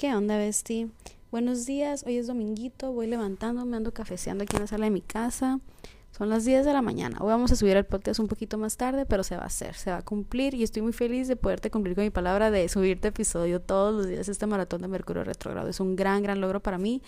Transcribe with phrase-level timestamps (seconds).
[0.00, 0.90] ¿Qué onda, Besti?
[1.30, 5.02] Buenos días, hoy es dominguito, voy levantándome, ando cafeceando aquí en la sala de mi
[5.02, 5.60] casa.
[6.16, 7.18] Son las 10 de la mañana.
[7.20, 9.74] Hoy vamos a subir el podcast un poquito más tarde, pero se va a hacer,
[9.74, 12.66] se va a cumplir y estoy muy feliz de poderte cumplir con mi palabra de
[12.70, 15.68] subirte episodio todos los días este maratón de Mercurio retrogrado.
[15.68, 17.02] Es un gran, gran logro para mí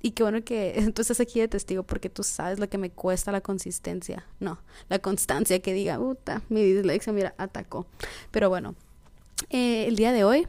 [0.00, 2.90] y qué bueno que tú estás aquí de testigo porque tú sabes lo que me
[2.90, 4.26] cuesta la consistencia.
[4.40, 7.86] No, la constancia que diga, puta, mi dislexia, mira, atacó.
[8.32, 8.74] Pero bueno,
[9.50, 10.48] eh, el día de hoy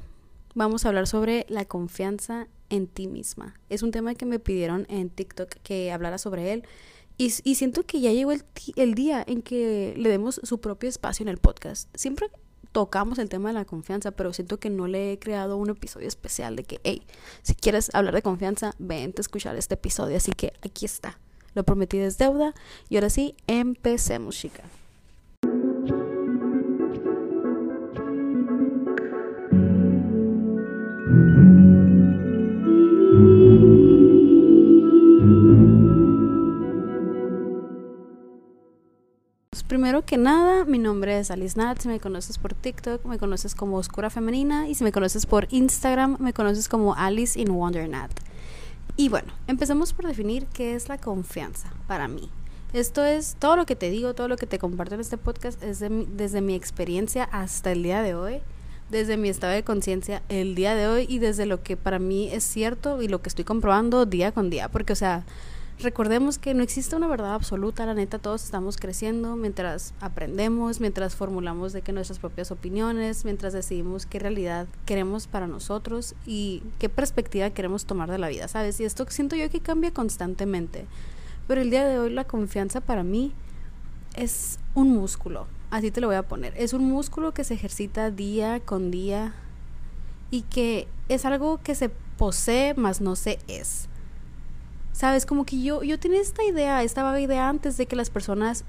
[0.55, 3.59] vamos a hablar sobre la confianza en ti misma.
[3.69, 6.63] Es un tema que me pidieron en TikTok que hablara sobre él.
[7.15, 8.43] Y, siento que ya llegó el,
[8.75, 11.87] el, día en que le demos su propio espacio en el podcast.
[11.95, 12.27] Siempre
[12.71, 16.07] tocamos el tema de la confianza, pero siento que no le he creado un episodio
[16.07, 17.03] especial de que, hey,
[17.43, 20.17] si quieres hablar de confianza, vente a escuchar este episodio.
[20.17, 21.19] Así que aquí está.
[21.53, 22.55] Lo prometí es deuda.
[22.89, 24.63] Y ahora sí, empecemos, chica.
[40.01, 41.79] Que nada, mi nombre es Alice Nat.
[41.79, 44.67] Si me conoces por TikTok, me conoces como Oscura Femenina.
[44.67, 48.11] Y si me conoces por Instagram, me conoces como Alice in Wonder Nat.
[48.97, 52.29] Y bueno, empecemos por definir qué es la confianza para mí.
[52.73, 55.61] Esto es todo lo que te digo, todo lo que te comparto en este podcast
[55.61, 58.41] es desde mi experiencia hasta el día de hoy,
[58.89, 62.29] desde mi estado de conciencia el día de hoy y desde lo que para mí
[62.31, 64.69] es cierto y lo que estoy comprobando día con día.
[64.69, 65.23] Porque, o sea,
[65.83, 71.13] Recordemos que no existe una verdad absoluta, la neta todos estamos creciendo mientras aprendemos, mientras
[71.13, 76.87] formulamos de que nuestras propias opiniones, mientras decidimos qué realidad queremos para nosotros y qué
[76.87, 78.79] perspectiva queremos tomar de la vida, ¿sabes?
[78.79, 80.85] Y esto siento yo que cambia constantemente.
[81.49, 83.33] Pero el día de hoy la confianza para mí
[84.15, 86.53] es un músculo, así te lo voy a poner.
[86.55, 89.33] Es un músculo que se ejercita día con día
[90.31, 93.89] y que es algo que se posee, más no se es.
[94.93, 98.09] Sabes, como que yo, yo tenía esta idea, esta vaga idea antes de que las
[98.09, 98.63] personas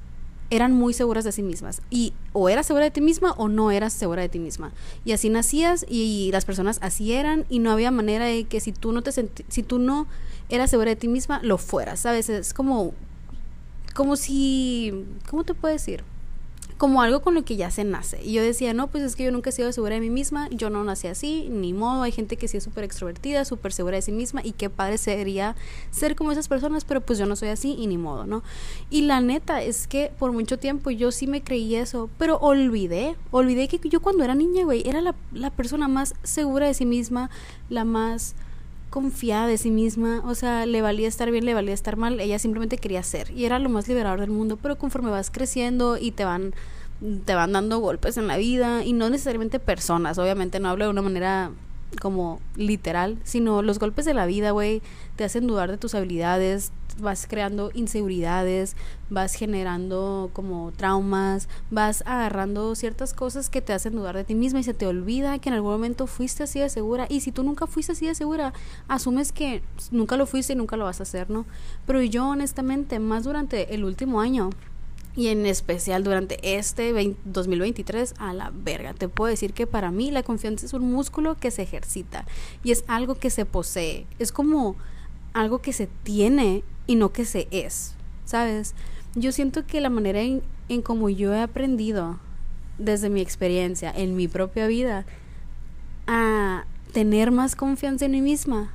[0.51, 1.83] eran muy seguras de sí mismas.
[1.91, 4.73] Y o eras segura de ti misma o no eras segura de ti misma.
[5.05, 8.73] Y así nacías y, las personas así eran y no había manera de que si
[8.73, 10.07] tú no te si tú no
[10.49, 12.29] eras segura de ti misma, lo fueras, ¿sabes?
[12.29, 12.95] Es como
[13.95, 16.05] como si ¿cómo te puedo decir?
[16.85, 18.23] Como algo con lo que ya se nace.
[18.23, 20.51] Y yo decía, no, pues es que yo nunca he sido segura de mí misma,
[20.51, 23.97] yo no nací así, ni modo, hay gente que sí es súper extrovertida, súper segura
[23.97, 25.57] de sí misma y qué padre sería
[25.91, 28.43] ser como esas personas, pero pues yo no soy así y ni modo, ¿no?
[28.91, 33.17] Y la neta es que por mucho tiempo yo sí me creí eso, pero olvidé,
[33.31, 36.85] olvidé que yo cuando era niña, güey, era la, la persona más segura de sí
[36.85, 37.31] misma,
[37.71, 38.35] la más
[38.95, 42.39] confiada de sí misma, o sea, le valía estar bien, le valía estar mal, ella
[42.39, 46.13] simplemente quería ser y era lo más liberador del mundo, pero conforme vas creciendo y
[46.13, 46.55] te van
[47.27, 50.93] te van dando golpes en la vida y no necesariamente personas, obviamente no hablo de
[50.93, 51.51] una manera
[52.01, 54.81] como literal, sino los golpes de la vida, güey,
[55.17, 58.77] te hacen dudar de tus habilidades, vas creando inseguridades,
[59.11, 64.61] vas generando como traumas, vas agarrando ciertas cosas que te hacen dudar de ti misma
[64.61, 67.43] y se te olvida que en algún momento fuiste así de segura y si tú
[67.43, 68.53] nunca fuiste así de segura,
[68.89, 71.47] asumes que nunca lo fuiste y nunca lo vas a hacer, ¿no?
[71.87, 74.51] Pero yo honestamente, más durante el último año,
[75.17, 76.93] y en especial durante este
[77.25, 78.95] 2023 a la verga.
[78.95, 82.27] Te puedo decir que para mí la confianza es un músculo que se ejercita
[82.63, 84.07] y es algo que se posee.
[84.19, 84.77] Es como
[85.35, 88.75] algo que se tiene y no que se es, ¿sabes?
[89.15, 92.19] Yo siento que la manera en, en como yo he aprendido
[92.79, 95.05] desde mi experiencia en mi propia vida
[96.07, 98.73] a tener más confianza en mí misma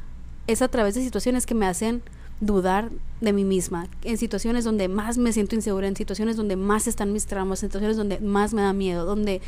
[0.48, 2.02] es a través de situaciones que me hacen
[2.42, 2.90] dudar
[3.22, 7.12] de mí misma, en situaciones donde más me siento insegura, en situaciones donde más están
[7.12, 9.42] mis traumas, en situaciones donde más me da miedo, donde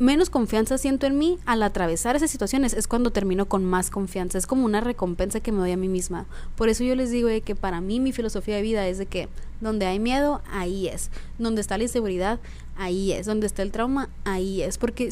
[0.00, 4.38] menos confianza siento en mí, al atravesar esas situaciones es cuando termino con más confianza.
[4.38, 6.26] Es como una recompensa que me doy a mí misma.
[6.56, 9.28] Por eso yo les digo que para mí mi filosofía de vida es de que
[9.60, 11.10] donde hay miedo, ahí es.
[11.38, 12.40] Donde está la inseguridad,
[12.76, 13.26] ahí es.
[13.26, 14.78] Donde está el trauma, ahí es.
[14.78, 15.10] Porque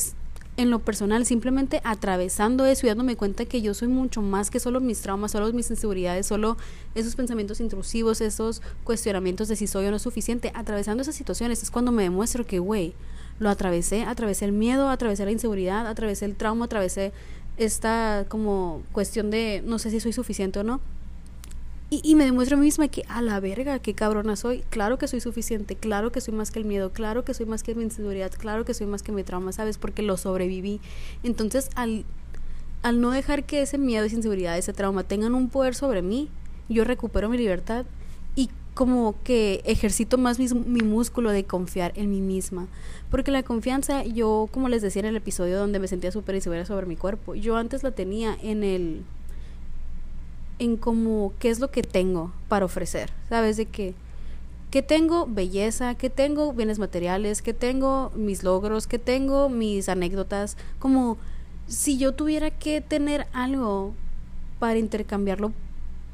[0.57, 4.59] en lo personal, simplemente atravesando eso y dándome cuenta que yo soy mucho más que
[4.59, 6.57] solo mis traumas, solo mis inseguridades, solo
[6.95, 11.71] esos pensamientos intrusivos, esos cuestionamientos de si soy o no suficiente, atravesando esas situaciones es
[11.71, 12.95] cuando me demuestro que, güey,
[13.39, 17.13] lo atravesé, atravesé el miedo, atravesé la inseguridad, atravesé el trauma, atravesé
[17.57, 20.81] esta como cuestión de no sé si soy suficiente o no
[21.91, 24.63] y, y, me demuestro a mí misma que a la verga, qué cabrona soy.
[24.69, 27.63] Claro que soy suficiente, claro que soy más que el miedo, claro que soy más
[27.63, 29.79] que mi inseguridad, claro que soy más que mi trauma, ¿sabes?
[29.79, 30.83] Porque lo sobreviví.
[31.23, 32.05] Entonces, al,
[32.83, 36.29] al no dejar que ese miedo, esa inseguridad, ese trauma tengan un poder sobre mí,
[36.69, 37.87] yo recupero mi libertad
[38.79, 42.69] como que ejercito más mi, mi, músculo de confiar en mí misma.
[43.11, 46.65] Porque la confianza, yo, como les decía en el episodio donde me sentía súper insegura
[46.65, 49.03] sobre mi cuerpo, yo antes la tenía en el.
[50.61, 53.11] en como qué es lo que tengo para ofrecer.
[53.29, 53.57] ¿Sabes?
[53.57, 53.97] De que.
[54.71, 60.57] Que tengo belleza, que tengo bienes materiales, que tengo mis logros, que tengo mis anécdotas.
[60.79, 61.19] Como
[61.67, 63.93] si yo tuviera que tener algo
[64.61, 65.53] para intercambiarlo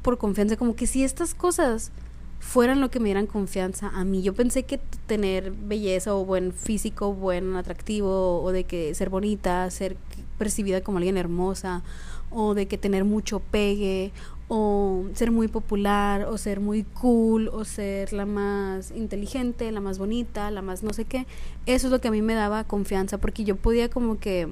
[0.01, 1.91] por confianza, como que si estas cosas
[2.39, 4.21] fueran lo que me dieran confianza a mí.
[4.21, 9.69] Yo pensé que tener belleza o buen físico, buen atractivo, o de que ser bonita,
[9.71, 9.97] ser
[10.37, 11.83] percibida como alguien hermosa,
[12.29, 14.11] o de que tener mucho pegue,
[14.47, 19.97] o ser muy popular, o ser muy cool, o ser la más inteligente, la más
[19.97, 21.25] bonita, la más no sé qué.
[21.65, 24.47] Eso es lo que a mí me daba confianza, porque yo podía como que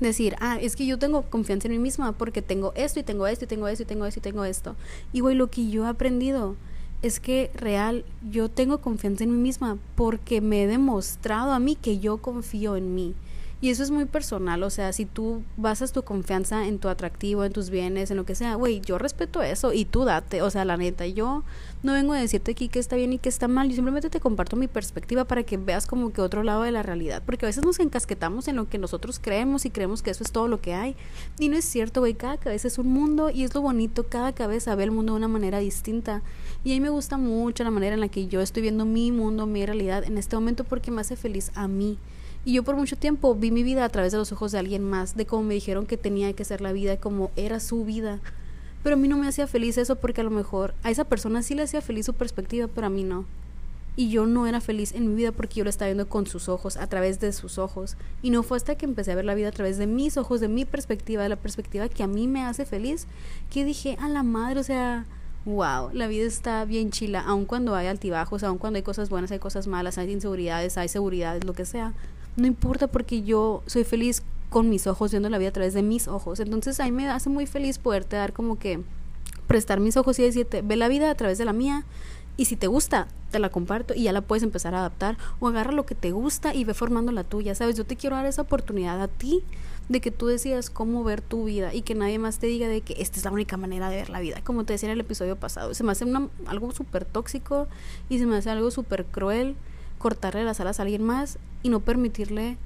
[0.00, 3.26] decir, ah, es que yo tengo confianza en mí misma porque tengo esto y tengo
[3.26, 4.76] esto y tengo esto y tengo esto y tengo esto.
[5.12, 6.54] Y güey, lo que yo he aprendido
[7.02, 11.76] es que real yo tengo confianza en mí misma porque me he demostrado a mí
[11.76, 13.14] que yo confío en mí.
[13.60, 17.44] Y eso es muy personal, o sea, si tú basas tu confianza en tu atractivo,
[17.44, 20.50] en tus bienes, en lo que sea, güey, yo respeto eso y tú date, o
[20.50, 21.42] sea, la neta, yo
[21.82, 24.20] no vengo a decirte aquí que está bien y que está mal, yo simplemente te
[24.20, 27.48] comparto mi perspectiva para que veas como que otro lado de la realidad, porque a
[27.48, 30.60] veces nos encasquetamos en lo que nosotros creemos y creemos que eso es todo lo
[30.60, 30.94] que hay.
[31.40, 34.32] Y no es cierto, güey, cada cabeza es un mundo y es lo bonito, cada
[34.32, 36.22] cabeza ve el mundo de una manera distinta.
[36.62, 39.10] Y a mí me gusta mucho la manera en la que yo estoy viendo mi
[39.10, 41.98] mundo, mi realidad en este momento porque me hace feliz a mí.
[42.48, 44.82] Y yo por mucho tiempo vi mi vida a través de los ojos de alguien
[44.82, 48.20] más, de cómo me dijeron que tenía que ser la vida, como era su vida.
[48.82, 51.42] Pero a mí no me hacía feliz eso porque a lo mejor a esa persona
[51.42, 53.26] sí le hacía feliz su perspectiva, pero a mí no.
[53.96, 56.48] Y yo no era feliz en mi vida porque yo lo estaba viendo con sus
[56.48, 57.98] ojos, a través de sus ojos.
[58.22, 60.40] Y no fue hasta que empecé a ver la vida a través de mis ojos,
[60.40, 63.08] de mi perspectiva, de la perspectiva que a mí me hace feliz,
[63.50, 65.04] que dije, a la madre, o sea,
[65.44, 69.32] wow, la vida está bien chila, aun cuando hay altibajos, aun cuando hay cosas buenas,
[69.32, 71.92] hay cosas malas, hay inseguridades, hay seguridades, lo que sea
[72.38, 75.82] no importa porque yo soy feliz con mis ojos, viendo la vida a través de
[75.82, 76.40] mis ojos.
[76.40, 78.80] Entonces a mí me hace muy feliz poderte dar como que
[79.46, 81.84] prestar mis ojos y decirte, ve la vida a través de la mía
[82.36, 85.48] y si te gusta, te la comparto y ya la puedes empezar a adaptar o
[85.48, 87.76] agarra lo que te gusta y ve formando la tuya, ¿sabes?
[87.76, 89.42] Yo te quiero dar esa oportunidad a ti
[89.88, 92.82] de que tú decidas cómo ver tu vida y que nadie más te diga de
[92.82, 95.00] que esta es la única manera de ver la vida, como te decía en el
[95.00, 95.74] episodio pasado.
[95.74, 96.04] Se me hace
[96.46, 97.66] algo súper tóxico
[98.08, 99.56] y se me hace algo súper cruel
[99.98, 102.56] cortarle las alas a alguien más y no permitirle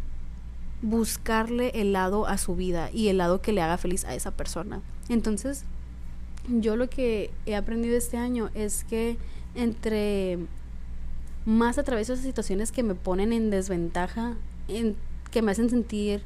[0.83, 4.33] buscarle el lado a su vida y el lado que le haga feliz a esa
[4.33, 4.83] persona.
[5.09, 5.65] Entonces,
[6.49, 9.17] yo lo que he aprendido este año es que
[9.55, 10.39] entre
[11.45, 14.37] más atravieso esas situaciones que me ponen en desventaja,
[14.69, 14.97] en,
[15.31, 16.23] que me hacen sentir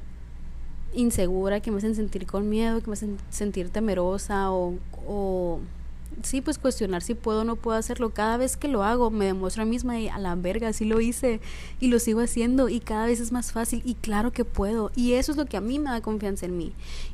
[0.94, 5.60] insegura, que me hacen sentir con miedo, que me hacen sentir temerosa o
[6.22, 8.10] sí, pues cuestionar si puedo o no puedo hacerlo.
[8.10, 10.84] Cada vez que lo hago me demuestro a mí misma y a la verga, sí
[10.84, 11.40] lo hice
[11.80, 14.90] y lo sigo haciendo y cada vez es más fácil y claro que puedo.
[14.96, 16.72] Y eso es lo que a mí me da confianza en mí.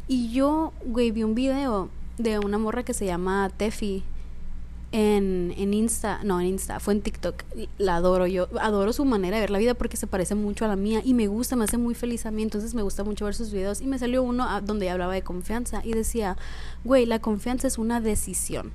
[0.09, 1.89] Y yo, güey, vi un video
[2.19, 4.05] de una morra que se llama Tefi
[4.93, 7.43] en, en Insta, no, en Insta, fue en TikTok.
[7.79, 10.69] La adoro, yo adoro su manera de ver la vida porque se parece mucho a
[10.69, 13.25] la mía y me gusta, me hace muy feliz a mí, entonces me gusta mucho
[13.25, 13.81] ver sus videos.
[13.81, 16.37] Y me salió uno donde hablaba de confianza y decía,
[16.85, 18.73] güey, la confianza es una decisión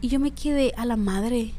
[0.00, 1.52] y yo me quedé a la madre.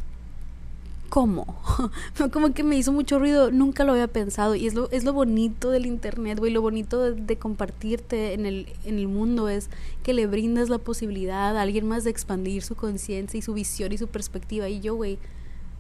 [1.09, 1.59] ¿Cómo?
[2.31, 4.55] Como que me hizo mucho ruido, nunca lo había pensado.
[4.55, 6.53] Y es lo, es lo bonito del internet, güey.
[6.53, 9.69] Lo bonito de, compartirte en el, en el mundo es
[10.03, 13.91] que le brindas la posibilidad a alguien más de expandir su conciencia y su visión
[13.91, 14.69] y su perspectiva.
[14.69, 15.19] Y yo, güey,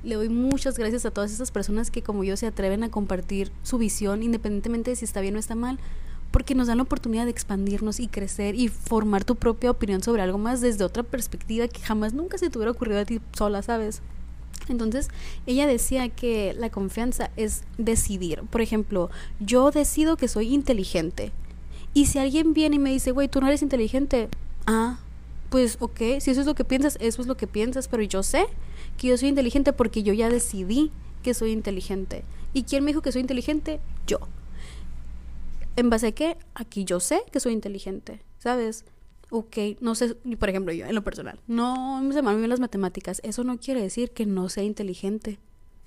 [0.03, 3.51] le doy muchas gracias a todas esas personas que como yo se atreven a compartir
[3.63, 5.79] su visión, independientemente de si está bien o está mal
[6.31, 10.21] porque nos dan la oportunidad de expandirnos y crecer y formar tu propia opinión sobre
[10.21, 13.61] algo más desde otra perspectiva que jamás nunca se te hubiera ocurrido a ti sola,
[13.61, 14.01] ¿sabes?
[14.69, 15.09] Entonces,
[15.45, 18.43] ella decía que la confianza es decidir.
[18.49, 19.09] Por ejemplo,
[19.39, 21.31] yo decido que soy inteligente.
[21.93, 24.29] Y si alguien viene y me dice, güey, tú no eres inteligente,
[24.65, 24.99] ah,
[25.49, 28.23] pues ok, si eso es lo que piensas, eso es lo que piensas, pero yo
[28.23, 28.45] sé
[28.97, 30.91] que yo soy inteligente porque yo ya decidí
[31.23, 32.23] que soy inteligente.
[32.53, 33.81] ¿Y quién me dijo que soy inteligente?
[34.07, 34.19] Yo.
[35.75, 36.37] ¿En base a qué?
[36.53, 38.85] Aquí yo sé que soy inteligente, ¿sabes?
[39.29, 43.21] Ok, no sé, por ejemplo, yo en lo personal, no se me bien las matemáticas.
[43.23, 45.39] Eso no quiere decir que no sea inteligente.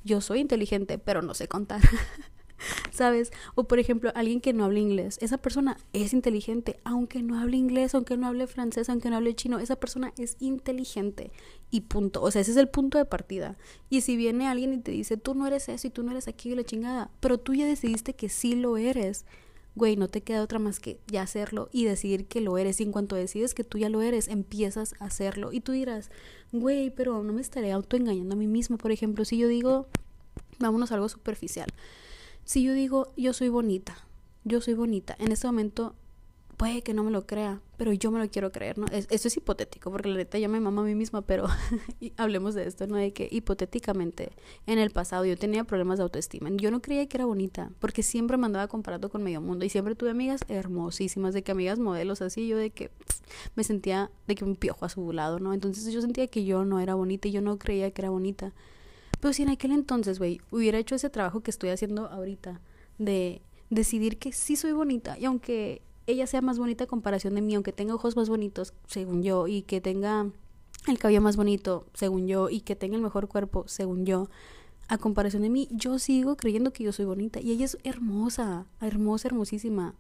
[0.02, 1.82] Yo soy inteligente, pero no sé contar.
[2.90, 3.32] ¿Sabes?
[3.54, 5.18] O por ejemplo, alguien que no habla inglés.
[5.20, 9.34] Esa persona es inteligente, aunque no hable inglés, aunque no hable francés, aunque no hable
[9.34, 9.58] chino.
[9.58, 11.30] Esa persona es inteligente.
[11.70, 12.22] Y punto.
[12.22, 13.58] O sea, ese es el punto de partida.
[13.90, 16.28] Y si viene alguien y te dice, tú no eres eso y tú no eres
[16.28, 19.26] aquí y la chingada, pero tú ya decidiste que sí lo eres
[19.74, 22.80] güey, no te queda otra más que ya hacerlo y decidir que lo eres.
[22.80, 25.52] Y en cuanto decides que tú ya lo eres, empiezas a hacerlo.
[25.52, 26.10] Y tú dirás,
[26.52, 28.78] güey, pero no me estaré autoengañando a mí mismo.
[28.78, 29.88] Por ejemplo, si yo digo,
[30.58, 31.68] vámonos a algo superficial.
[32.44, 33.96] Si yo digo, yo soy bonita,
[34.44, 35.94] yo soy bonita, en este momento
[36.82, 38.86] que no me lo crea, pero yo me lo quiero creer, ¿no?
[38.86, 41.46] Es, eso es hipotético, porque la neta yo me mamo a mí misma, pero
[42.16, 42.96] hablemos de esto, ¿no?
[42.96, 44.32] De que hipotéticamente
[44.66, 46.48] en el pasado yo tenía problemas de autoestima.
[46.52, 49.68] Yo no creía que era bonita, porque siempre me andaba comparando con medio mundo y
[49.68, 52.90] siempre tuve amigas hermosísimas, de que amigas modelos así, yo de que
[53.54, 55.52] me sentía de que un piojo a su lado, ¿no?
[55.52, 58.52] Entonces yo sentía que yo no era bonita y yo no creía que era bonita.
[59.20, 62.60] Pero si en aquel entonces, güey, hubiera hecho ese trabajo que estoy haciendo ahorita,
[62.98, 67.42] de decidir que sí soy bonita, y aunque ella sea más bonita a comparación de
[67.42, 70.30] mí, aunque tenga ojos más bonitos, según yo, y que tenga
[70.86, 74.28] el cabello más bonito, según yo, y que tenga el mejor cuerpo, según yo,
[74.88, 77.40] a comparación de mí, yo sigo creyendo que yo soy bonita.
[77.40, 79.94] Y ella es hermosa, hermosa, hermosísima.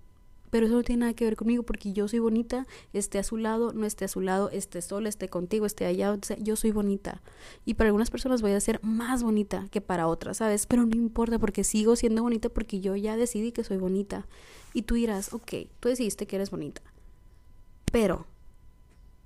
[0.54, 3.36] Pero eso no tiene nada que ver conmigo porque yo soy bonita, esté a su
[3.36, 7.22] lado, no esté a su lado, esté sola, esté contigo, esté allá, yo soy bonita.
[7.64, 10.66] Y para algunas personas voy a ser más bonita que para otras, ¿sabes?
[10.66, 14.28] Pero no importa porque sigo siendo bonita porque yo ya decidí que soy bonita.
[14.74, 16.82] Y tú dirás, ok, tú decidiste que eres bonita.
[17.90, 18.24] Pero,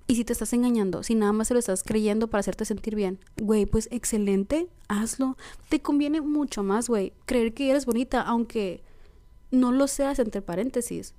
[0.07, 1.03] ¿y si te estás engañando?
[1.03, 5.37] Si nada más se lo estás creyendo para hacerte sentir bien, güey, pues excelente, hazlo.
[5.69, 8.81] Te conviene mucho más, güey, creer que eres bonita, aunque
[9.51, 11.13] no lo seas entre paréntesis.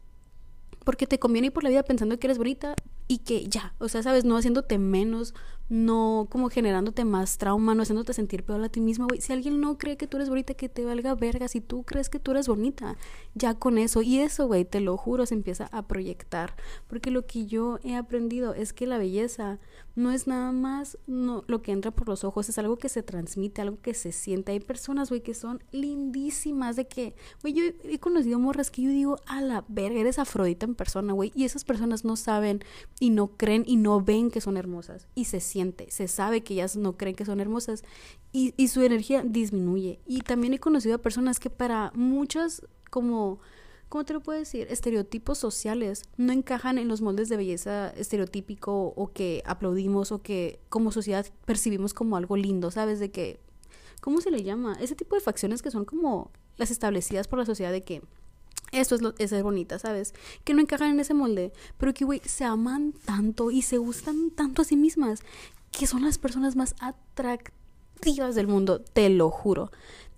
[0.85, 2.75] Porque te conviene ir por la vida pensando que eres bonita
[3.07, 5.35] y que ya, o sea, sabes, no haciéndote menos,
[5.71, 9.21] no como generándote más trauma, no haciéndote sentir peor a ti misma, güey.
[9.21, 11.47] Si alguien no cree que tú eres bonita, que te valga verga.
[11.47, 12.97] Si tú crees que tú eres bonita,
[13.35, 14.03] ya con eso.
[14.03, 16.57] Y eso, güey, te lo juro, se empieza a proyectar.
[16.89, 19.61] Porque lo que yo he aprendido es que la belleza
[19.95, 23.03] no es nada más no, lo que entra por los ojos, es algo que se
[23.03, 24.53] transmite, algo que se siente.
[24.53, 28.91] Hay personas, güey, que son lindísimas de que, güey, yo he conocido morras que yo
[28.91, 31.33] digo, a la verga, eres afrodita en persona, güey.
[31.35, 32.65] Y esas personas no saben
[32.99, 35.07] y no creen y no ven que son hermosas.
[35.15, 35.41] Y se
[35.89, 37.85] se sabe que ellas no creen que son hermosas.
[38.33, 40.01] Y, y su energía disminuye.
[40.07, 43.41] Y también he conocido a personas que para muchas como
[43.91, 44.69] ¿cómo te lo puedo decir?
[44.71, 50.61] Estereotipos sociales no encajan en los moldes de belleza estereotípico o que aplaudimos o que
[50.71, 53.01] como sociedad percibimos como algo lindo, ¿sabes?
[53.01, 53.41] De que,
[54.01, 54.79] ¿cómo se le llama?
[54.81, 58.03] Ese tipo de facciones que son como las establecidas por la sociedad de que
[58.73, 60.15] esto es, lo, es bonita, ¿sabes?
[60.45, 64.31] Que no encajan en ese molde, pero que, güey, se aman tanto y se gustan
[64.31, 65.21] tanto a sí mismas,
[65.71, 69.71] que son las personas más atractivas del mundo, te lo juro.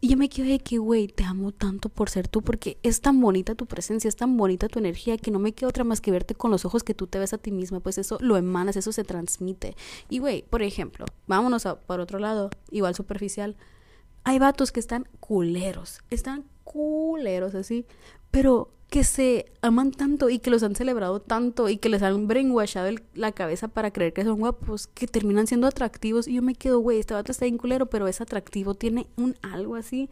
[0.04, 3.00] Y yo me quedé de que, güey, te amo tanto por ser tú, porque es
[3.00, 6.00] tan bonita tu presencia, es tan bonita tu energía, que no me queda otra más
[6.00, 8.36] que verte con los ojos que tú te ves a ti misma, pues eso lo
[8.36, 9.76] emanas, eso se transmite.
[10.08, 13.56] Y, güey, por ejemplo, vámonos a, por otro lado, igual superficial.
[14.24, 17.86] Hay vatos que están culeros, están culeros así,
[18.32, 22.26] pero que se aman tanto y que los han celebrado tanto y que les han
[22.28, 26.28] brainwashado la cabeza para creer que son guapos, que terminan siendo atractivos.
[26.28, 29.36] Y yo me quedo, güey, este vato está bien culero, pero es atractivo, tiene un
[29.40, 30.10] algo así,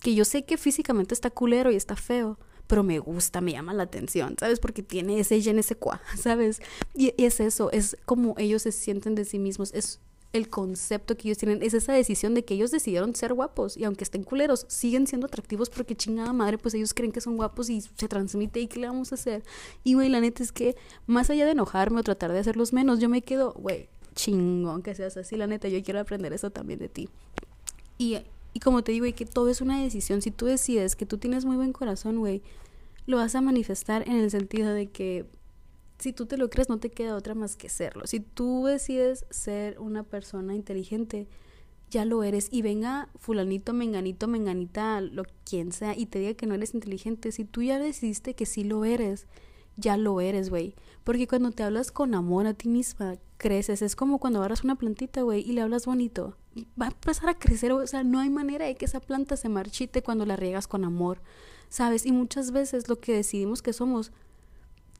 [0.00, 3.74] que yo sé que físicamente está culero y está feo, pero me gusta, me llama
[3.74, 4.60] la atención, ¿sabes?
[4.60, 6.62] Porque tiene ese y ese cuá, ¿sabes?
[6.94, 10.00] Y, y es eso, es como ellos se sienten de sí mismos, es
[10.32, 13.84] el concepto que ellos tienen, es esa decisión de que ellos decidieron ser guapos y
[13.84, 17.68] aunque estén culeros, siguen siendo atractivos porque chingada madre, pues ellos creen que son guapos
[17.68, 19.42] y se transmite y qué le vamos a hacer.
[19.84, 20.74] Y güey, la neta es que
[21.06, 24.94] más allá de enojarme o tratar de hacerlos menos, yo me quedo, güey, chingón que
[24.94, 27.10] seas así, la neta, yo quiero aprender eso también de ti.
[27.98, 28.16] Y,
[28.54, 31.18] y como te digo, y que todo es una decisión, si tú decides que tú
[31.18, 32.42] tienes muy buen corazón, güey,
[33.06, 35.26] lo vas a manifestar en el sentido de que
[36.02, 38.06] si tú te lo crees, no te queda otra más que serlo.
[38.06, 41.28] Si tú decides ser una persona inteligente,
[41.90, 42.48] ya lo eres.
[42.50, 47.32] Y venga fulanito, menganito, menganita, lo quien sea, y te diga que no eres inteligente.
[47.32, 49.26] Si tú ya decidiste que sí lo eres,
[49.76, 50.74] ya lo eres, güey.
[51.04, 53.82] Porque cuando te hablas con amor a ti misma, creces.
[53.82, 56.36] Es como cuando agarras una plantita, güey, y le hablas bonito.
[56.80, 59.48] Va a empezar a crecer, o sea, no hay manera de que esa planta se
[59.48, 61.22] marchite cuando la riegas con amor,
[61.68, 62.06] ¿sabes?
[62.06, 64.12] Y muchas veces lo que decidimos que somos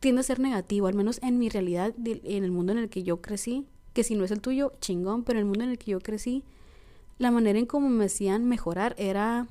[0.02, 3.04] tiende a ser negativo, al menos en mi realidad, en el mundo en el que
[3.04, 5.78] yo crecí, que si no es el tuyo, chingón, pero en el mundo en el
[5.78, 6.42] que yo crecí,
[7.18, 9.46] la manera en cómo me hacían mejorar era,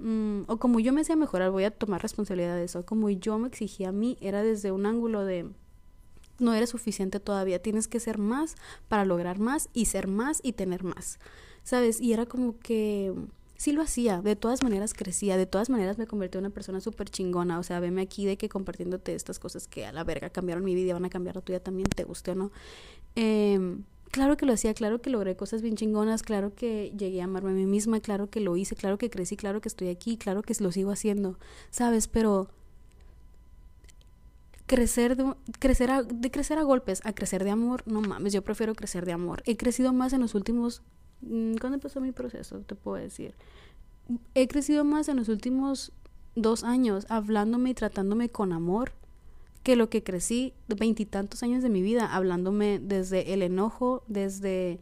[0.00, 3.38] mm, o como yo me hacía mejorar, voy a tomar responsabilidad de eso, como yo
[3.38, 5.48] me exigía a mí, era desde un ángulo de,
[6.38, 8.56] no eres suficiente todavía, tienes que ser más
[8.88, 11.18] para lograr más y ser más y tener más,
[11.62, 11.98] ¿sabes?
[11.98, 13.14] Y era como que
[13.56, 16.80] sí lo hacía, de todas maneras crecía, de todas maneras me convertí en una persona
[16.80, 20.30] súper chingona, o sea, veme aquí de que compartiéndote estas cosas que a la verga
[20.30, 22.52] cambiaron mi vida y van a cambiar la tuya también, te guste o no.
[23.16, 23.78] Eh,
[24.10, 27.50] claro que lo hacía, claro que logré cosas bien chingonas, claro que llegué a amarme
[27.50, 30.42] a mí misma, claro que lo hice, claro que crecí, claro que estoy aquí, claro
[30.42, 31.38] que lo sigo haciendo,
[31.70, 32.08] ¿sabes?
[32.08, 32.48] Pero
[34.66, 38.42] crecer de, crecer a, de crecer a golpes a crecer de amor, no mames, yo
[38.42, 39.42] prefiero crecer de amor.
[39.46, 40.82] He crecido más en los últimos...
[41.28, 42.60] Mm, ¿Cuándo empezó mi proceso?
[42.60, 43.34] Te puedo decir.
[44.34, 45.92] He crecido más en los últimos
[46.34, 48.92] dos años hablándome y tratándome con amor
[49.62, 54.78] que lo que crecí veintitantos años de mi vida, hablándome desde el enojo, desde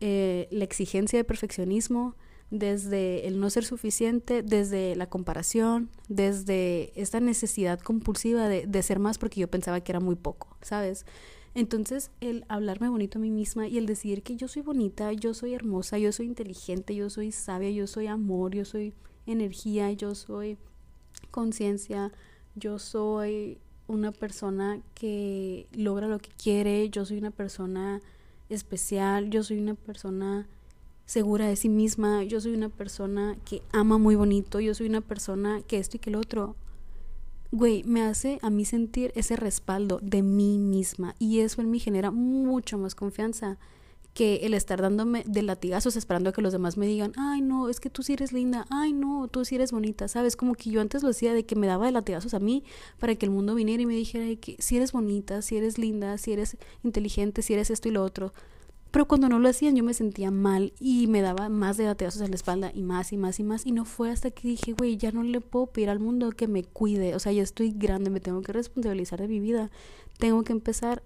[0.00, 2.14] eh, la exigencia de perfeccionismo,
[2.50, 8.98] desde el no ser suficiente, desde la comparación, desde esta necesidad compulsiva de, de, ser
[8.98, 11.04] más porque yo pensaba que era muy poco, ¿sabes?
[11.54, 15.34] Entonces el hablarme bonito a mí misma y el decidir que yo soy bonita, yo
[15.34, 18.92] soy hermosa, yo soy inteligente, yo soy sabia, yo soy amor, yo soy
[19.26, 20.58] energía, yo soy
[21.30, 22.12] conciencia,
[22.56, 28.00] yo soy una persona que logra lo que quiere, yo soy una persona
[28.48, 30.48] especial, yo soy una persona
[31.06, 35.02] segura de sí misma, yo soy una persona que ama muy bonito, yo soy una
[35.02, 36.56] persona que esto y que el otro.
[37.56, 41.78] Güey, me hace a mí sentir ese respaldo de mí misma y eso en mí
[41.78, 43.58] genera mucho más confianza
[44.12, 47.68] que el estar dándome de latigazos esperando a que los demás me digan, ay no,
[47.68, 50.34] es que tú sí eres linda, ay no, tú sí eres bonita, ¿sabes?
[50.34, 52.64] Como que yo antes lo hacía de que me daba de latigazos a mí
[52.98, 56.18] para que el mundo viniera y me dijera que si eres bonita, si eres linda,
[56.18, 58.34] si eres inteligente, si eres esto y lo otro.
[58.94, 62.22] Pero cuando no lo hacían yo me sentía mal y me daba más de latigazos
[62.22, 63.66] en la espalda y más y más y más.
[63.66, 66.46] Y no fue hasta que dije, güey, ya no le puedo pedir al mundo que
[66.46, 67.16] me cuide.
[67.16, 69.72] O sea, ya estoy grande, me tengo que responsabilizar de mi vida.
[70.18, 71.02] Tengo que empezar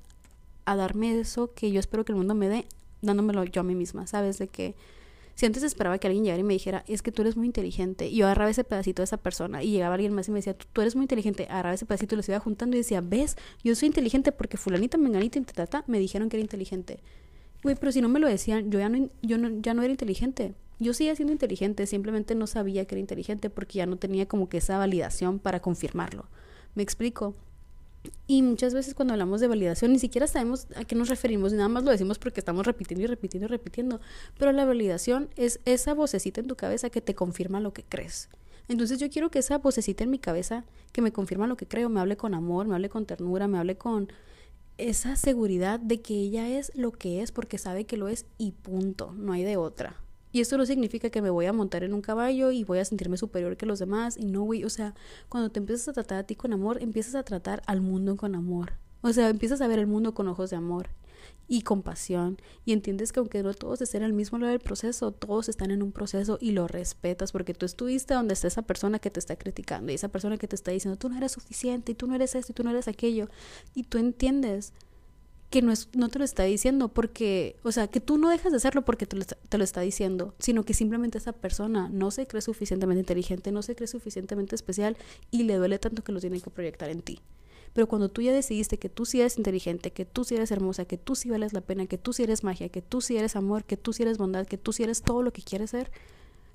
[0.66, 2.66] a darme eso que yo espero que el mundo me dé
[3.00, 4.38] dándomelo yo a mí misma, ¿sabes?
[4.38, 4.74] De que
[5.34, 8.08] si antes esperaba que alguien llegara y me dijera, es que tú eres muy inteligente,
[8.08, 10.52] y yo agarraba ese pedacito de esa persona, y llegaba alguien más y me decía,
[10.52, 13.74] tú, eres muy inteligente, agarraba ese pedacito y lo iba juntando y decía, ves, yo
[13.74, 15.44] soy inteligente porque fulanita, menganita y
[15.86, 17.00] me dijeron que era inteligente.
[17.62, 20.54] Güey, pero si no me lo decían, yo ya no, yo ya no era inteligente.
[20.78, 24.48] Yo seguía siendo inteligente, simplemente no sabía que era inteligente porque ya no tenía como
[24.48, 26.26] que esa validación para confirmarlo.
[26.76, 27.34] ¿Me explico?
[28.28, 31.68] Y muchas veces cuando hablamos de validación ni siquiera sabemos a qué nos referimos, nada
[31.68, 34.00] más lo decimos porque estamos repitiendo y repitiendo y repitiendo.
[34.38, 38.28] Pero la validación es esa vocecita en tu cabeza que te confirma lo que crees.
[38.68, 41.88] Entonces yo quiero que esa vocecita en mi cabeza que me confirma lo que creo,
[41.88, 44.12] me hable con amor, me hable con ternura, me hable con
[44.78, 48.52] esa seguridad de que ella es lo que es porque sabe que lo es y
[48.52, 49.96] punto, no hay de otra.
[50.30, 52.84] Y esto no significa que me voy a montar en un caballo y voy a
[52.84, 54.16] sentirme superior que los demás.
[54.16, 54.94] Y no, güey, o sea,
[55.28, 58.34] cuando te empiezas a tratar a ti con amor, empiezas a tratar al mundo con
[58.34, 58.74] amor.
[59.00, 60.90] O sea, empiezas a ver el mundo con ojos de amor
[61.48, 62.38] y compasión.
[62.64, 65.82] Y entiendes que aunque no todos estén al mismo lado del proceso, todos están en
[65.82, 69.36] un proceso y lo respetas porque tú estuviste donde está esa persona que te está
[69.36, 72.14] criticando y esa persona que te está diciendo, tú no eres suficiente y tú no
[72.14, 73.28] eres esto y tú no eres aquello.
[73.74, 74.72] Y tú entiendes
[75.50, 78.52] que no, es, no te lo está diciendo porque, o sea, que tú no dejas
[78.52, 82.10] de hacerlo porque te lo, te lo, está diciendo, sino que simplemente esa persona no
[82.10, 84.96] se cree suficientemente inteligente, no se cree suficientemente especial
[85.30, 87.20] y le duele tanto que lo tiene que proyectar en ti.
[87.78, 90.84] Pero cuando tú ya decidiste que tú sí eres inteligente, que tú sí eres hermosa,
[90.84, 93.36] que tú sí vales la pena, que tú sí eres magia, que tú sí eres
[93.36, 95.92] amor, que tú sí eres bondad, que tú sí eres todo lo que quieres ser,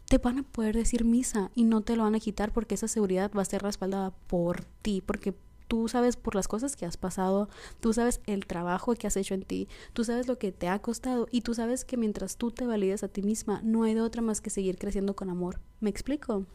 [0.09, 2.89] te van a poder decir misa y no te lo van a quitar porque esa
[2.89, 5.33] seguridad va a ser respaldada por ti, porque
[5.69, 7.47] tú sabes por las cosas que has pasado,
[7.79, 10.79] tú sabes el trabajo que has hecho en ti, tú sabes lo que te ha
[10.79, 14.01] costado y tú sabes que mientras tú te valides a ti misma, no hay de
[14.01, 15.61] otra más que seguir creciendo con amor.
[15.79, 16.45] ¿Me explico?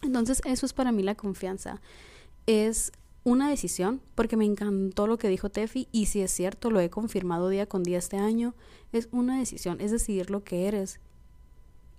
[0.00, 1.82] Entonces eso es para mí la confianza.
[2.46, 2.90] Es
[3.24, 6.90] una decisión, porque me encantó lo que dijo Tefi y si es cierto, lo he
[6.90, 8.54] confirmado día con día este año,
[8.92, 11.00] es una decisión, es decidir lo que eres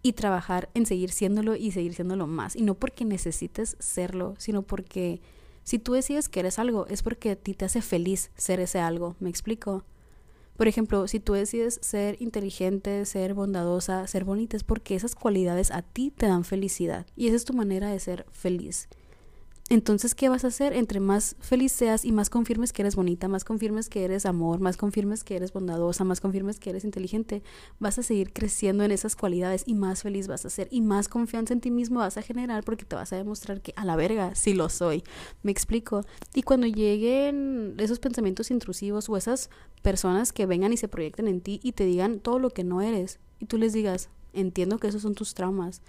[0.03, 2.55] y trabajar en seguir siéndolo y seguir siéndolo más.
[2.55, 5.19] Y no porque necesites serlo, sino porque
[5.63, 8.79] si tú decides que eres algo, es porque a ti te hace feliz ser ese
[8.79, 9.83] algo, ¿me explico?
[10.57, 15.71] Por ejemplo, si tú decides ser inteligente, ser bondadosa, ser bonita, es porque esas cualidades
[15.71, 17.07] a ti te dan felicidad.
[17.15, 18.87] Y esa es tu manera de ser feliz.
[19.67, 20.73] Entonces, ¿qué vas a hacer?
[20.73, 24.59] Entre más feliz seas y más confirmes que eres bonita, más confirmes que eres amor,
[24.59, 27.41] más confirmes que eres bondadosa, más confirmes que eres inteligente,
[27.79, 31.07] vas a seguir creciendo en esas cualidades y más feliz vas a ser y más
[31.07, 33.95] confianza en ti mismo vas a generar porque te vas a demostrar que a la
[33.95, 35.03] verga sí lo soy.
[35.41, 36.05] Me explico.
[36.35, 39.49] Y cuando lleguen esos pensamientos intrusivos o esas
[39.81, 42.83] personas que vengan y se proyecten en ti y te digan todo lo que no
[42.83, 45.81] eres y tú les digas, entiendo que esos son tus traumas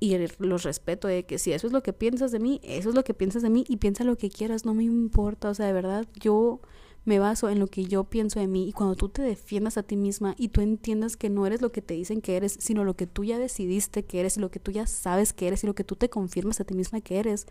[0.00, 2.94] y los respeto de que si eso es lo que piensas de mí, eso es
[2.94, 5.66] lo que piensas de mí y piensa lo que quieras, no me importa, o sea,
[5.66, 6.60] de verdad, yo
[7.04, 9.82] me baso en lo que yo pienso de mí y cuando tú te defiendas a
[9.82, 12.84] ti misma y tú entiendas que no eres lo que te dicen que eres, sino
[12.84, 15.64] lo que tú ya decidiste que eres y lo que tú ya sabes que eres
[15.64, 17.46] y lo que tú te confirmas a ti misma que eres,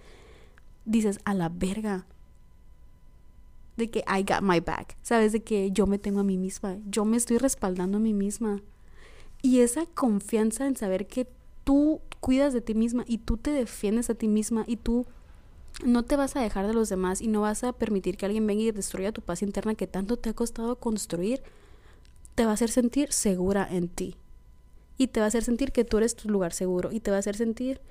[0.85, 2.07] dices, a la verga,
[3.77, 6.77] de que I got my back, sabes, de que yo me tengo a mí misma,
[6.87, 8.61] yo me estoy respaldando a mí misma.
[9.41, 11.27] Y esa confianza en saber que
[11.69, 15.05] tú cuidas de ti misma y tú te defiendes a ti misma y tú
[15.85, 18.47] no te vas a dejar de los demás y no vas a permitir que alguien
[18.47, 21.43] venga y destruya tu paz interna que tanto te ha costado construir,
[22.33, 24.15] te va a hacer sentir segura en ti.
[24.97, 27.17] Y te va a hacer sentir que tú eres tu lugar seguro y te va
[27.17, 27.81] a hacer sentir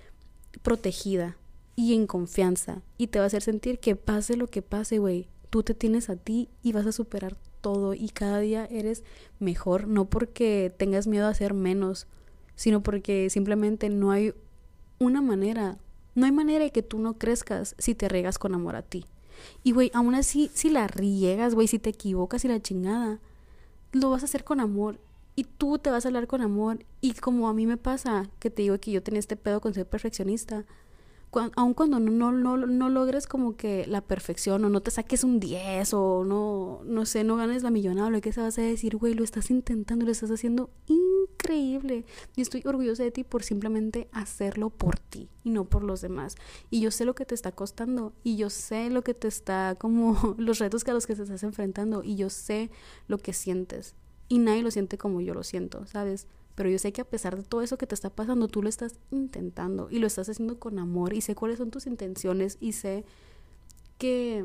[0.65, 1.37] protegida
[1.77, 5.29] y en confianza y te va a hacer sentir que pase lo que pase, güey,
[5.51, 9.05] tú te tienes a ti y vas a superar todo y cada día eres
[9.39, 12.09] mejor, no porque tengas miedo a ser menos,
[12.59, 14.35] sino porque simplemente no hay
[14.99, 15.79] una manera
[16.19, 19.07] no hay manera de que tú no crezcas si te riegas con amor a ti.
[19.63, 23.21] Y, güey, aún así, si la riegas, güey, si te equivocas y la chingada,
[23.93, 24.99] lo vas a hacer con amor.
[25.37, 26.85] Y tú te vas a hablar con amor.
[27.01, 29.75] Y como a mí me pasa, que te digo que yo tenía este pedo con
[29.75, 30.65] ser perfeccionista,
[31.57, 35.41] aun cuando no, no, no, logres como que la perfección o no te saques un
[35.41, 38.97] 10 o no, no sé, no ganes la millonada, lo que se vas a decir,
[38.97, 42.05] güey, lo estás intentando, lo estás haciendo increíble.
[42.35, 46.37] Y estoy orgullosa de ti por simplemente hacerlo por ti y no por los demás.
[46.71, 49.77] Y yo sé lo que te está costando y yo sé lo que te está
[49.79, 52.71] como los retos que a los que te estás enfrentando y yo sé
[53.07, 53.95] lo que sientes.
[54.29, 56.27] Y nadie lo siente como yo lo siento, ¿sabes?
[56.59, 58.69] Pero yo sé que a pesar de todo eso que te está pasando, tú lo
[58.69, 62.73] estás intentando y lo estás haciendo con amor y sé cuáles son tus intenciones y
[62.73, 63.05] sé
[63.97, 64.45] que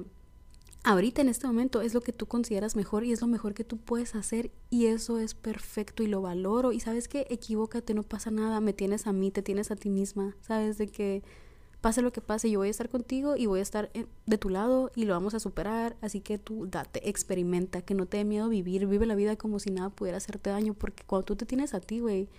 [0.83, 3.63] ahorita en este momento es lo que tú consideras mejor y es lo mejor que
[3.63, 6.71] tú puedes hacer y eso es perfecto y lo valoro.
[6.71, 9.89] Y sabes que equivócate, no pasa nada, me tienes a mí, te tienes a ti
[9.89, 11.23] misma, sabes de que
[11.83, 13.91] pase lo que pase, yo voy a estar contigo y voy a estar
[14.25, 15.97] de tu lado y lo vamos a superar.
[15.99, 19.59] Así que tú date, experimenta, que no te dé miedo vivir, vive la vida como
[19.59, 22.29] si nada pudiera hacerte daño, porque cuando tú te tienes a ti, güey,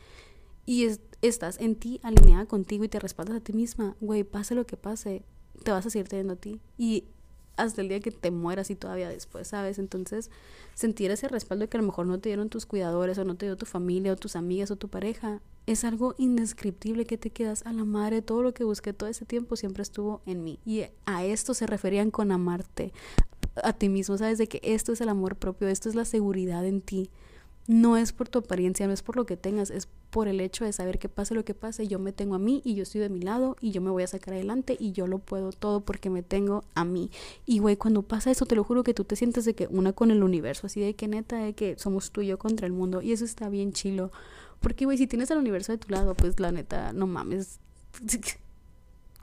[0.64, 0.88] y
[1.20, 4.78] estás en ti alineada contigo y te respaldas a ti misma, güey, pase lo que
[4.78, 5.26] pase,
[5.62, 6.62] te vas a seguir teniendo a ti.
[6.78, 7.04] Y
[7.58, 9.78] hasta el día que te mueras y todavía después, ¿sabes?
[9.78, 10.30] Entonces,
[10.72, 13.44] sentir ese respaldo que a lo mejor no te dieron tus cuidadores o no te
[13.44, 17.64] dio tu familia o tus amigas o tu pareja, es algo indescriptible que te quedas
[17.66, 18.22] a la madre.
[18.22, 20.58] Todo lo que busqué todo ese tiempo siempre estuvo en mí.
[20.64, 22.92] Y a esto se referían con amarte
[23.62, 24.38] a ti mismo, ¿sabes?
[24.38, 27.10] De que esto es el amor propio, esto es la seguridad en ti.
[27.66, 30.64] No es por tu apariencia, no es por lo que tengas, es por el hecho
[30.64, 33.00] de saber que pase lo que pase, yo me tengo a mí y yo estoy
[33.00, 35.80] de mi lado y yo me voy a sacar adelante y yo lo puedo todo
[35.80, 37.10] porque me tengo a mí.
[37.46, 39.92] Y güey, cuando pasa eso, te lo juro que tú te sientes de que una
[39.92, 42.72] con el universo, así de que neta, de que somos tú y yo contra el
[42.72, 44.12] mundo y eso está bien chilo.
[44.60, 47.58] Porque, güey, si tienes al universo de tu lado, pues la neta, no mames.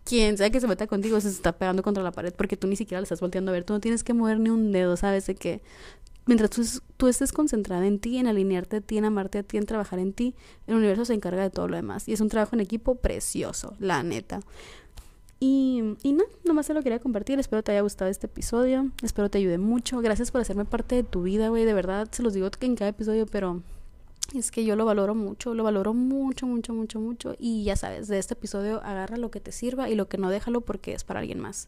[0.03, 2.75] Quien sea que se meta contigo se está pegando contra la pared porque tú ni
[2.75, 3.63] siquiera le estás volteando a ver.
[3.63, 5.27] Tú no tienes que mover ni un dedo, ¿sabes?
[5.27, 5.61] De que
[6.31, 9.65] mientras tú, estés concentrada en ti, en alinearte a ti, en amarte a ti, en
[9.65, 10.33] trabajar en ti,
[10.67, 12.07] el universo se encarga de todo lo demás.
[12.07, 14.39] Y es un trabajo en equipo precioso, la neta.
[15.39, 17.39] Y, y no, nomás se lo quería compartir.
[17.39, 18.91] Espero te haya gustado este episodio.
[19.01, 19.99] Espero te ayude mucho.
[19.99, 21.65] Gracias por hacerme parte de tu vida, güey.
[21.65, 23.61] De verdad, se los digo en cada episodio, pero
[24.35, 27.35] es que yo lo valoro mucho, lo valoro mucho, mucho, mucho, mucho.
[27.39, 30.29] Y ya sabes, de este episodio agarra lo que te sirva y lo que no
[30.29, 31.67] déjalo porque es para alguien más.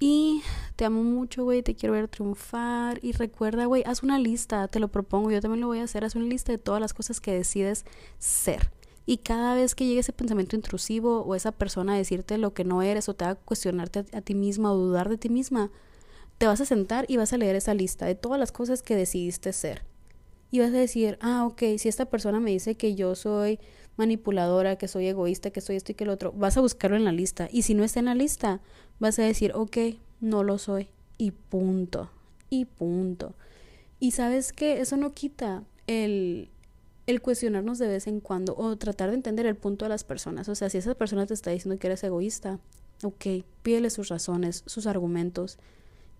[0.00, 0.42] Y
[0.76, 2.98] te amo mucho, güey, te quiero ver triunfar.
[3.02, 6.04] Y recuerda, güey, haz una lista, te lo propongo, yo también lo voy a hacer,
[6.04, 7.84] haz una lista de todas las cosas que decides
[8.18, 8.70] ser.
[9.04, 12.64] Y cada vez que llegue ese pensamiento intrusivo o esa persona a decirte lo que
[12.64, 15.70] no eres o te va a cuestionarte a, ti misma o dudar de ti misma,
[16.38, 18.96] te vas a sentar y vas a leer esa lista de todas las cosas que
[18.96, 19.82] decidiste ser
[20.50, 23.60] y vas a decir, ah, ok, si esta persona me dice que yo soy
[23.96, 27.04] manipuladora, que soy egoísta, que soy esto y que el otro, vas a buscarlo en
[27.04, 27.48] la lista.
[27.52, 28.60] Y si no está en la lista,
[29.00, 29.76] vas a decir, ok,
[30.20, 30.88] no lo soy.
[31.18, 32.10] Y punto.
[32.48, 33.34] Y punto.
[33.98, 36.48] Y sabes que eso no quita el,
[37.06, 40.48] el cuestionarnos de vez en cuando o tratar de entender el punto de las personas.
[40.48, 42.60] O sea, si esa persona te está diciendo que eres egoísta,
[43.02, 45.58] ok, pídele sus razones, sus argumentos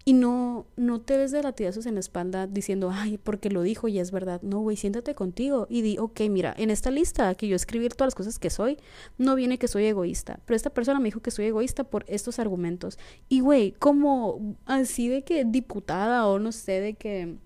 [0.05, 3.87] y no, no te des de latigazos en la espalda diciendo, ay, porque lo dijo
[3.87, 4.41] y es verdad.
[4.41, 8.07] No, güey, siéntate contigo y di, ok, mira, en esta lista que yo escribí todas
[8.07, 8.79] las cosas que soy,
[9.19, 10.41] no viene que soy egoísta.
[10.47, 12.99] Pero esta persona me dijo que soy egoísta por estos argumentos.
[13.29, 17.37] Y, güey, como así de que diputada o no sé, de que...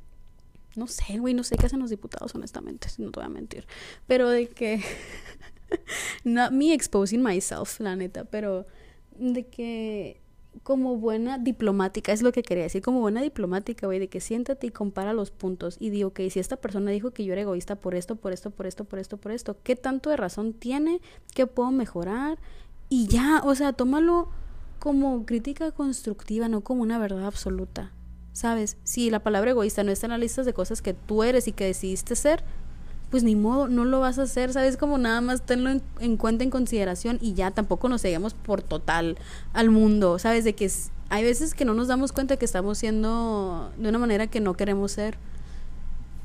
[0.76, 3.66] No sé, güey, no sé qué hacen los diputados, honestamente, no te voy a mentir.
[4.06, 4.80] Pero de que...
[6.24, 8.66] Not me exposing myself, la neta, pero
[9.16, 10.23] de que
[10.62, 14.68] como buena diplomática, es lo que quería decir, como buena diplomática, güey, de que siéntate
[14.68, 17.76] y compara los puntos y digo, ok, si esta persona dijo que yo era egoísta
[17.76, 21.00] por esto, por esto, por esto, por esto, por esto, ¿qué tanto de razón tiene?
[21.34, 22.38] ¿Qué puedo mejorar?
[22.88, 24.28] Y ya, o sea, tómalo
[24.78, 27.92] como crítica constructiva, no como una verdad absoluta.
[28.32, 28.76] ¿Sabes?
[28.82, 31.52] Si la palabra egoísta no está en la lista de cosas que tú eres y
[31.52, 32.42] que decidiste ser,
[33.14, 34.76] pues ni modo, no lo vas a hacer, ¿sabes?
[34.76, 39.16] Como nada más tenlo en, cuenta, en consideración y ya tampoco nos seguimos por total
[39.52, 40.42] al mundo, ¿sabes?
[40.42, 40.68] De que
[41.10, 44.54] hay veces que no nos damos cuenta que estamos siendo de una manera que no
[44.54, 45.16] queremos ser.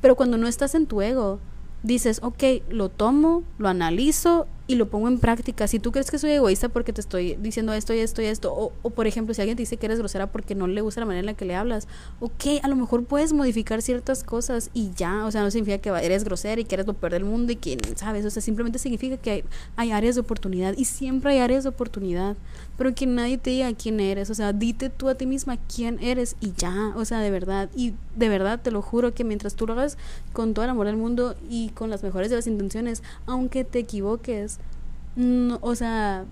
[0.02, 1.38] Pero cuando no estás en tu ego,
[1.84, 5.67] dices, ok, lo tomo, lo analizo y lo pongo en práctica.
[5.67, 8.53] Si tú crees que soy egoísta porque te estoy diciendo esto y esto y esto,
[8.53, 10.99] o, o, por ejemplo, si alguien te dice que eres grosera porque no le gusta
[10.99, 11.88] la manera en la que le hablas,
[12.19, 15.89] ok, a lo mejor puedes modificar ciertas cosas y ya, o sea, no significa que
[16.05, 18.23] eres grosera y que eres lo peor del mundo y que, ¿sabes?
[18.25, 19.43] O sea, simplemente significa que hay,
[19.75, 22.38] hay áreas de oportunidad y siempre hay áreas de oportunidad,
[22.77, 25.97] pero que nadie te diga quién eres, o sea, dite tú a ti misma quién
[25.99, 29.55] eres y ya, o sea, de verdad, y de verdad te lo juro que mientras
[29.55, 29.97] tú lo hagas
[30.32, 33.79] con todo el amor del mundo y con las mejores de las intenciones, aunque te
[33.79, 34.59] equivoques,
[35.15, 36.26] no, o sea,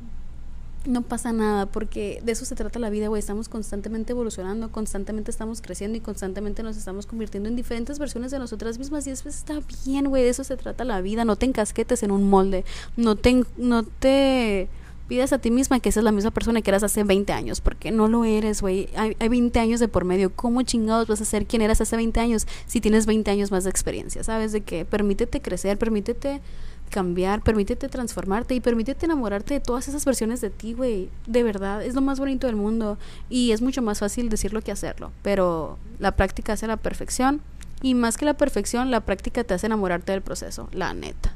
[0.87, 3.19] no pasa nada porque de eso se trata la vida, güey.
[3.19, 8.39] Estamos constantemente evolucionando, constantemente estamos creciendo y constantemente nos estamos convirtiendo en diferentes versiones de
[8.39, 10.23] nosotras mismas y eso está bien, güey.
[10.23, 11.25] De eso se trata la vida.
[11.25, 12.63] No te encasquetes en un molde.
[12.95, 14.69] No te, no te
[15.07, 17.91] pidas a ti misma que seas la misma persona que eras hace 20 años, porque
[17.91, 18.89] no lo eres, güey.
[18.95, 20.33] Hay, hay 20 años de por medio.
[20.33, 23.63] ¿Cómo chingados vas a ser quien eras hace 20 años si tienes 20 años más
[23.63, 24.23] de experiencia?
[24.23, 24.51] ¿Sabes?
[24.51, 26.41] De que permítete crecer, permítete
[26.89, 31.09] cambiar, permítete transformarte y permítete enamorarte de todas esas versiones de ti, güey.
[31.25, 32.97] De verdad, es lo más bonito del mundo
[33.29, 37.41] y es mucho más fácil decirlo que hacerlo, pero la práctica hace la perfección
[37.81, 41.33] y más que la perfección, la práctica te hace enamorarte del proceso, la neta.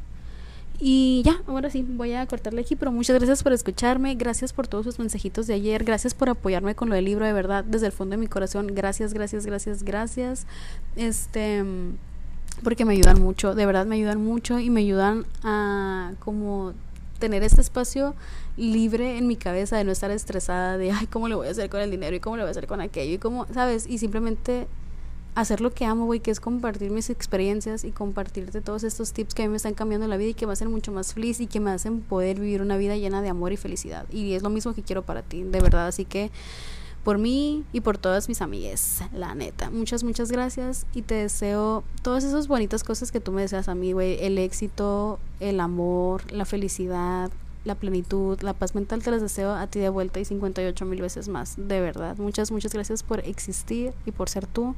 [0.84, 4.68] Y ya, ahora sí, voy a cortarle aquí, pero muchas gracias por escucharme, gracias por
[4.68, 7.86] todos sus mensajitos de ayer, gracias por apoyarme con lo del libro, de verdad, desde
[7.86, 10.48] el fondo de mi corazón, gracias, gracias, gracias, gracias.
[10.96, 11.64] Este
[12.64, 16.74] porque me ayudan mucho, de verdad me ayudan mucho y me ayudan a como
[17.20, 18.16] tener este espacio
[18.58, 21.70] libre en mi cabeza de no estar estresada de ay cómo le voy a hacer
[21.70, 24.00] con el dinero y cómo le voy a hacer con aquello y cómo sabes y
[24.00, 24.68] simplemente
[25.36, 29.34] hacer lo que amo güey que es compartir mis experiencias y compartirte todos estos tips
[29.34, 31.40] que a mí me están cambiando la vida y que me hacen mucho más feliz
[31.40, 34.06] y que me hacen poder vivir una vida llena de amor y felicidad.
[34.12, 35.88] Y es lo mismo que quiero para ti de verdad.
[35.88, 36.32] Así que
[37.04, 39.70] por mí y por todas mis amigas, la neta.
[39.70, 43.76] Muchas, muchas gracias y te deseo todas esas bonitas cosas que tú me deseas a
[43.76, 44.24] mí, güey.
[44.24, 47.32] El éxito, el amor, la felicidad,
[47.66, 51.02] la plenitud, la paz mental, te las deseo a ti de vuelta y 58 mil
[51.02, 52.18] veces más, de verdad.
[52.18, 54.76] Muchas, muchas gracias por existir y por ser tú.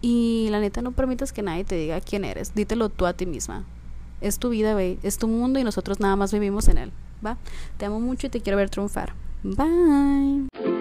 [0.00, 2.54] Y la neta, no permitas que nadie te diga quién eres.
[2.54, 3.64] Dítelo tú a ti misma.
[4.20, 4.98] Es tu vida, güey.
[5.02, 6.92] Es tu mundo y nosotros nada más vivimos en él.
[7.24, 7.36] ¿Va?
[7.78, 9.14] Te amo mucho y te quiero ver triunfar.
[9.42, 10.77] Bye.